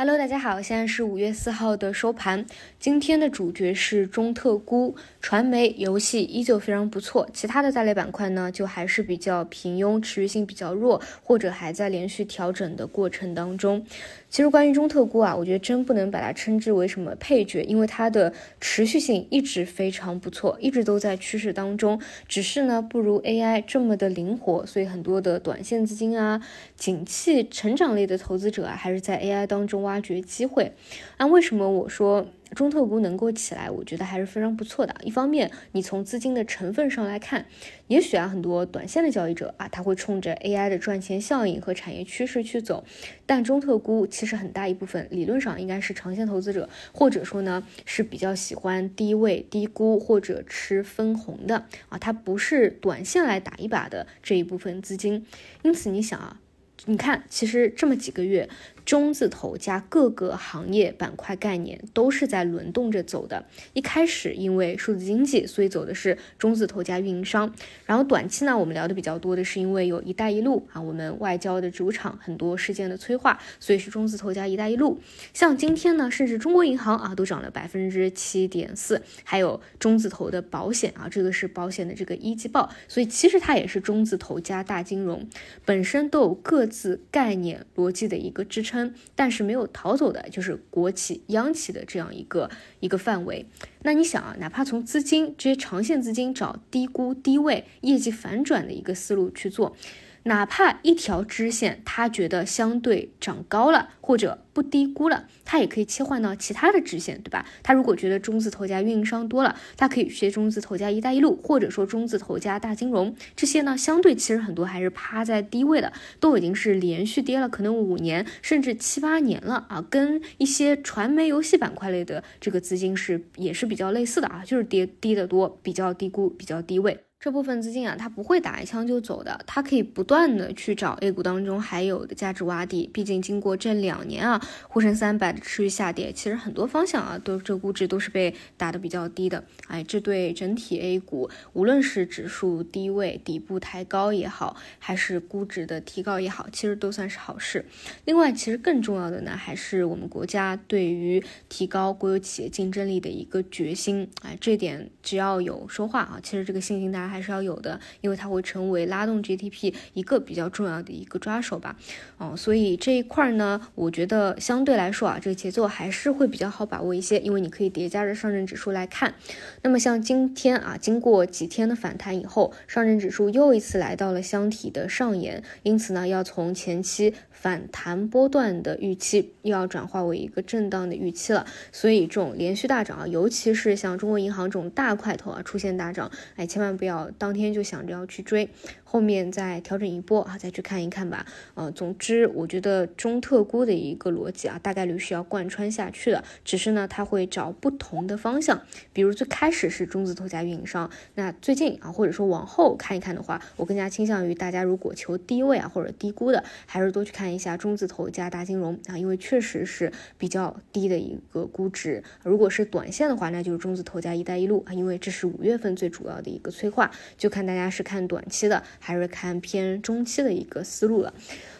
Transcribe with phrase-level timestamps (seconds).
[0.00, 2.46] Hello，大家好，现在是五月四号的收盘。
[2.78, 13.84] 今天的主角是中特估，传媒、游戏依旧非常不错，其他的大类板块呢就还是比较平庸，持续性比较弱，或者还在连续调整的过程当中。
[14.30, 26.40] 其实关于中特估啊，我觉得真不能把它称之为什么配角，因为它的持续性一直非常不错，一直都在趋势当中，只是呢不如 AI 这么的灵活，所以很多的短线资金啊、
[26.78, 30.72] 景气成长类的投资者啊，还是在 AI 当中挖挖掘机会。
[31.18, 32.28] 那为什么我说？
[32.50, 34.92] 中特估能够起来，我觉得还是非常不错的。
[35.04, 37.46] 一方面，你从资金的成分上来看，
[37.86, 42.82] 也许啊，很多短线的交易者啊，他会冲着 AI 的赚钱效应和产业趋势去走。
[43.24, 55.24] 但中特估其实很大一部分理论上应该是长线投资者，或者说呢是比较喜欢低位低估或者吃分红的啊，它不是短线来打一把的这一部分资金。
[55.62, 56.40] 因此，你想啊。
[56.86, 58.48] 你看，其实这么几个月，
[58.86, 63.44] 中字头加各个行业板块概念都是在轮动着走的。
[63.74, 67.54] 一开始因为数字经济，所以走的是中字头加运营商。
[67.84, 74.98] 然后短期呢，我们聊的比较多的是因为有一带一路啊，我们外交的主场很多事件的催化，所以是中字头加一带一路。
[75.34, 85.28] 像今天呢，甚至中国银行啊都涨了百分之七点四，还有中字头的保险啊，这个是保险的这个一季报，所以其实它也是中字头加大金融，
[85.66, 86.69] 本身都有各。
[86.70, 93.44] 字概念逻辑的一个支撑，但是没有逃走的，就是国企、央企的这样一个一个范围。
[93.82, 99.76] 那你想啊，哪怕从资金这些长线资金找低估、低位、业绩反转的一个思路去做。
[100.24, 107.46] 哪怕一条支线，他觉得相对涨高了，或者不低估了，他也可以切换到其他的支线，对吧？
[107.62, 113.76] 他如果觉得中字头加运营商多了，他可以学中字头加一带一路，或者说中字头加大金融这些呢？
[113.76, 126.98] 相对其实很多还是趴在低位的，都已经是连续跌了可能五年甚至七八年了啊，跟一些传媒游戏板块类的这个资金是也是比较类似的啊，就是跌低的多，比较低估，比较低位。
[127.20, 132.88] 这部分资金啊，它不会打一枪就走的，它可以不断的去找 A 股当中还有的价值洼地。
[132.94, 139.44] 毕竟经过这两年啊，沪深三百的持续下跌，其实很多方向啊，都这估值都是被打的比较低的。
[139.66, 147.66] 哎，这对整体 A 股，无论是指数低位底部抬高也好，还是估值的提高也好，其实都算是好事。
[148.06, 154.08] 另外，其实更重要的呢，还是我们国家对于提高国有企业竞争力的一个决心。
[154.22, 157.09] 哎，这点只要有说话啊，其实这个信心大家。
[157.10, 161.76] 还是要有的，因为它会成为拉动 GDP 一个比较重要的一个抓手吧。
[162.16, 169.14] 哦，所以这一块呢，我觉得相对来说啊，这个节奏还是会比较好把握一些，因为你可以叠加着上证指数来看。
[169.62, 181.46] 那么像今天啊，经过几天的反弹以后，上证指数又一次来到了箱体的上沿，因此呢，要从前期反弹波段的预期，又要转化为一个震荡的预期了。
[181.72, 186.99] 所以这种连续大涨啊，尤其是像中国银行这种大块头啊出现大涨，哎，千万不要。
[187.18, 188.48] 当天就想着要去追，
[188.82, 191.24] 后面再调整一波啊，再去看一看吧。
[191.54, 198.60] 呃，总之我觉得中特估的一个逻辑啊，大概率是要贯穿下去的，只是呢，它会找不同的方向。
[198.92, 212.02] 比如最开始是中字头加运营商，那最近啊，或者说往后看一看的话，我更加倾向于大家如果求低位啊或者低估的，还是多去看一下中字头加大金融啊，因为确实是比较低的一个估值。
[212.24, 216.89] 如果是短线的话，那就是中字头加一带一路啊，因为这是五月份最主要的一个催化。
[217.16, 221.12] 就看大家是看短期的，还是看偏中期的一个思路了，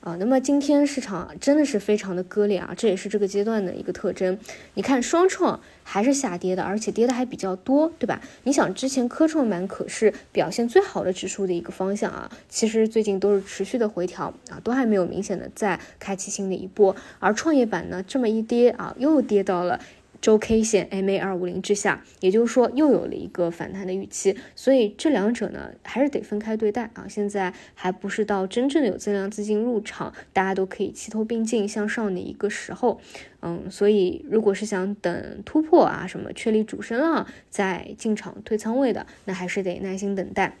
[0.00, 4.38] 啊，那么今天市场真的是非常的割裂啊，这也是这个阶段的一个特征。
[4.74, 8.20] 你看双创还是下跌的，而且跌的还比较多，对吧？
[8.44, 19.80] 你想之前科创板可是表现最好的指数的一个方向啊，其实最近都是持续的回调啊，都还没有明显的再开启新的一波，而创业板呢这么一跌啊，又跌到了。
[20.24, 27.04] 周 K 线 MA 二五零之下，也就是说又有了一个反弹的预期，所以这两者呢还是得分开对待啊。
[27.06, 32.98] 现在还不是到真正的有增量资金入场，大家都可以齐头并进向上的一个时候，
[33.42, 40.56] 嗯，所以如果是想等突破啊什么确立主升浪再进场退仓位的，那还是得耐心等待。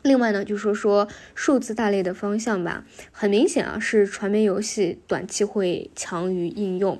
[0.00, 6.98] 另外呢，就说说数字大类的方向吧，很明显啊是传媒游戏短期会强于应用。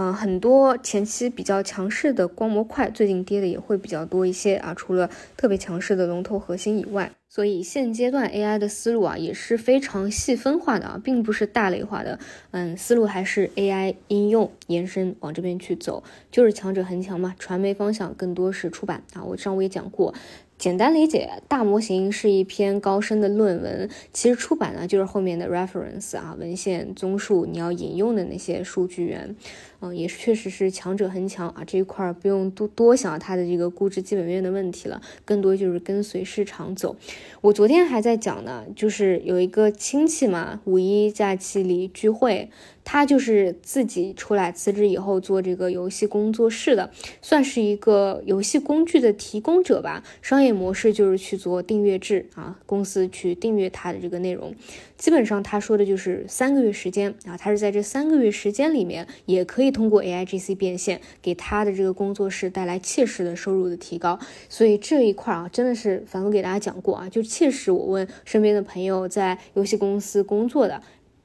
[0.00, 4.72] 嗯，很多前期比较强势的光模块，最近跌的也会比较多一些啊。
[4.72, 12.16] 除了特别强势的龙头核心以外，所以现阶段 AI 的思路啊也是非常细分化的啊，并不是大类化的。
[12.52, 17.34] 嗯，思路还是 AI 应用延伸往这边去走，就是强者恒强嘛。
[17.36, 20.14] 传媒方向更多是出版啊，我上午也讲过。
[20.58, 29.36] 简单理解，大模型是一篇高深的论文，其实出版呢就是后面的 reference 啊，文献综述，你要引用的那些数据源，
[29.78, 36.96] 嗯，也是确实是强者恒强啊，这一块不用多多想它的这个估值基本面的问题了，更多就是跟随市场走。
[37.40, 42.50] 我昨天还在讲呢，就是有一个亲戚嘛，五一假期里聚会。
[42.90, 46.90] 他就是自己出来辞职以后做这个游戏工作室的，
[47.20, 50.02] 算是一个游戏工具的提供者吧。
[50.22, 54.54] 商业模式就是去做订阅制啊，公司去订阅他的这个内容。
[54.96, 64.18] 基本上他说的就是三个月时间啊，他是在这三个月时间里面，也可以通过 A I G C 变现，给他的这个工作室带来切实的收入的提高。
[64.48, 70.80] 所以这一块啊，真的是反复给大家讲过啊，就切实我问身边的朋友在游戏公司工作的。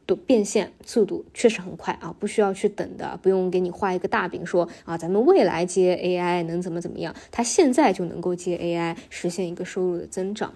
[0.05, 10.53] 都变现速度确实很快啊，不需要去等的，不用给你画一个大饼说啊，咱们未来接 AI 能怎么怎么样，它现在就能够接 AI 实现一个收入的增长。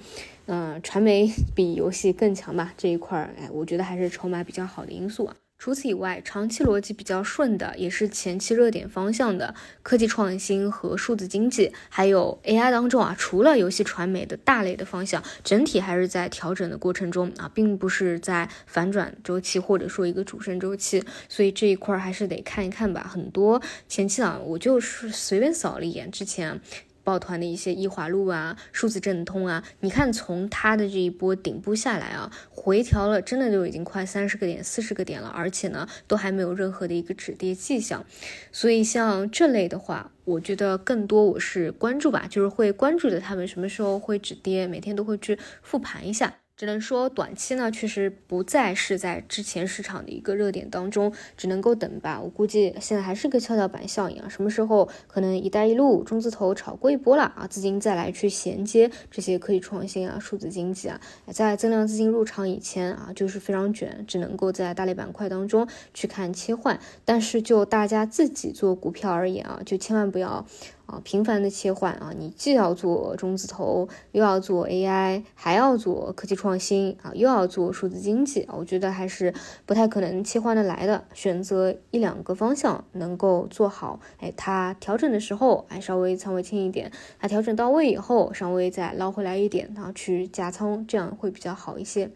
[0.48, 5.36] 嗯，传媒比游戏更强吧这一块儿，哎，我觉得还是筹码比较好的因素啊。
[5.57, 23.10] 除此以外，长期逻辑比较顺的，也是前期热点方向的科技创新和数字经济，还有 AI 当中啊，除了游戏传媒的大类的方向，整体还是在调整的过程中啊，并不是在反转周期或者说一个主升周期，所以这一块还是得看一看吧。
[23.12, 26.62] 很多前期啊，我就是随便扫了一眼之前。
[27.07, 38.06] 抱团的一些易华路啊，数字正通啊，你看从它的这一波顶部下来啊，回调了，真的就已经快三十个点、四十个点了，而且呢，都还没有任何的一个止跌迹象。
[38.51, 46.33] 所以像这类的话，我觉得更多我是关注吧，就是会关注着他们什么时候会止跌，每天都会去复盘一下。
[46.57, 52.19] 只能说短期呢，确实不再是在之前市场的一个热点当中，只能够等吧。
[52.19, 66.80] 我估计现在还是个跷跷板效应啊，什么时候可能“一带一路”中字头炒过一波了啊，资金再来去衔接这些科技创新啊、数字经济啊，在增量资金入场以前啊，就是非常卷，只能够在大类板块当中去看切换。
[67.06, 70.44] 但是就大家自己做股票而言啊，就千万不要。
[70.88, 79.34] 啊，频繁的切换啊，你既要做中字头，又要做 AI，还要做科技创新啊，又要做数字经济，我觉得还是
[79.66, 81.04] 不太可能切换的来的。
[81.13, 86.89] 选择一两个方向能够做好，哎，它调整的时候，哎，稍微仓位轻一点；
[87.19, 92.10] 它调整到位以后，稍微再捞回来一点，然后去加仓，这样会比较好一些。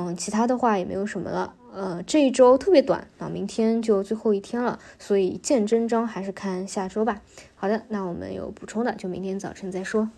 [0.00, 1.52] 嗯，其他的话也没有什么了。
[1.74, 7.20] 呃，这一周特别短那，明天就最后一天了，所以见真章还是看下周吧。
[7.56, 10.08] 好的，那我们有补充的就明天早晨再说。